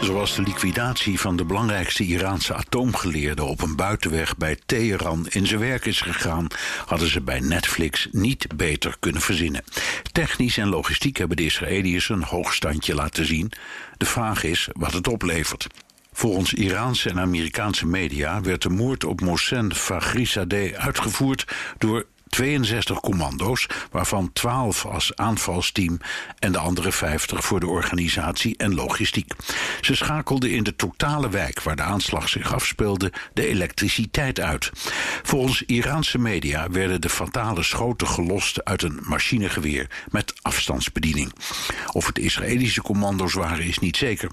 [0.00, 5.60] Zoals de liquidatie van de belangrijkste Iraanse atoomgeleerde op een buitenweg bij Teheran in zijn
[5.60, 6.46] werk is gegaan,
[6.86, 9.64] hadden ze bij Netflix niet beter kunnen verzinnen.
[10.12, 13.52] Technisch en logistiek hebben de Israëliërs een hoogstandje laten zien.
[13.96, 15.66] De vraag is wat het oplevert.
[16.12, 23.66] Volgens Iraanse en Amerikaanse media werd de moord op Mohsen Faghrizadeh uitgevoerd door 62 commando's,
[23.90, 26.00] waarvan 12 als aanvalsteam
[26.38, 29.32] en de andere 50 voor de organisatie en logistiek.
[29.80, 34.70] Ze schakelden in de totale wijk waar de aanslag zich afspeelde de elektriciteit uit.
[35.22, 41.32] Volgens Iraanse media werden de fatale schoten gelost uit een machinegeweer met afstandsbediening.
[41.92, 44.30] Of het Israëlische commando's waren is niet zeker,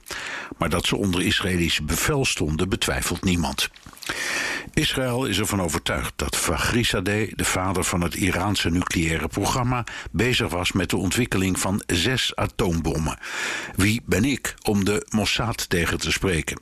[0.57, 3.69] maar dat ze onder Israëlisch bevel stonden betwijfelt niemand.
[4.73, 10.71] Israël is ervan overtuigd dat Faghrizadeh, de vader van het Iraanse nucleaire programma, bezig was
[10.71, 13.17] met de ontwikkeling van zes atoombommen.
[13.75, 16.59] Wie ben ik om de Mossad tegen te spreken?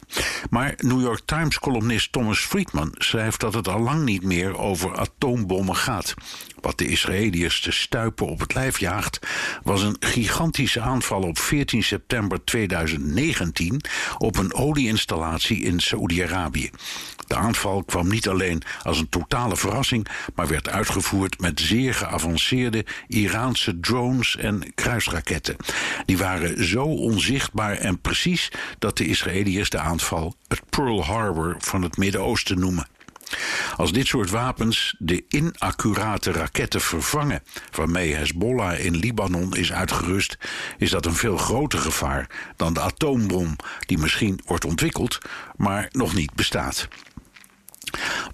[0.49, 5.75] Maar New York Times-columnist Thomas Friedman schrijft dat het al lang niet meer over atoombommen
[5.75, 6.13] gaat.
[6.61, 9.19] Wat de Israëliërs te stuipen op het lijf jaagt,
[9.63, 13.81] was een gigantische aanval op 14 september 2019
[14.17, 16.69] op een olieinstallatie in Saoedi-Arabië.
[17.27, 22.85] De aanval kwam niet alleen als een totale verrassing, maar werd uitgevoerd met zeer geavanceerde
[23.07, 25.55] Iraanse drones en kruisraketten.
[26.05, 31.81] Die waren zo onzichtbaar en precies dat de Israëliërs de aanval het Pearl Harbor van
[31.81, 32.87] het Midden-Oosten noemen.
[33.77, 40.37] Als dit soort wapens de inaccurate raketten vervangen waarmee Hezbollah in Libanon is uitgerust,
[40.77, 45.17] is dat een veel groter gevaar dan de atoombom die misschien wordt ontwikkeld,
[45.55, 46.87] maar nog niet bestaat.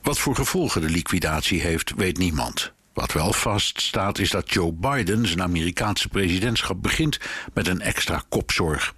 [0.02, 2.76] Wat voor gevolgen de liquidatie heeft, weet niemand.
[2.98, 7.20] Wat wel vaststaat is dat Joe Biden zijn Amerikaanse presidentschap begint
[7.54, 8.94] met een extra kopzorg.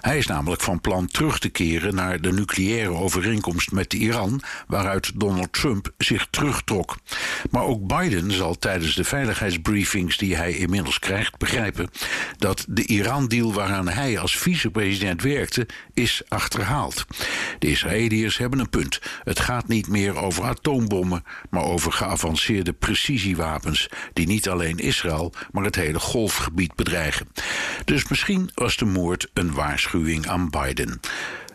[0.00, 5.20] Hij is namelijk van plan terug te keren naar de nucleaire overeenkomst met Iran, waaruit
[5.20, 6.96] Donald Trump zich terugtrok.
[7.50, 11.90] Maar ook Biden zal tijdens de veiligheidsbriefings die hij inmiddels krijgt begrijpen
[12.38, 17.04] dat de Iran-deal waaraan hij als vicepresident werkte is achterhaald.
[17.58, 19.00] De Israëliërs hebben een punt.
[19.24, 23.38] Het gaat niet meer over atoombommen, maar over geavanceerde precisie
[24.12, 27.28] die niet alleen Israël, maar het hele golfgebied bedreigen.
[27.84, 31.00] Dus misschien was de moord een waarschuwing aan Biden.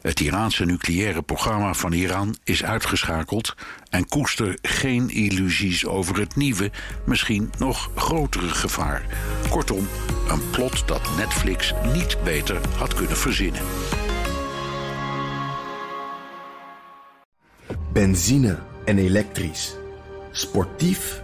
[0.06, 3.56] Het Iraanse nucleaire programma van Iran is uitgeschakeld
[3.90, 6.72] en koester geen illusies over het nieuwe,
[7.06, 9.06] misschien nog grotere gevaar.
[9.50, 9.88] Kortom,
[10.30, 13.62] een plot dat Netflix niet beter had kunnen verzinnen.
[17.94, 19.76] Benzine en elektrisch.
[20.32, 21.24] Sportief